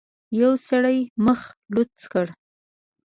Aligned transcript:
يوه 0.39 0.55
سړي 0.69 0.97
مخ 1.25 1.39
لوڅ 1.73 1.97
کړ. 2.13 2.25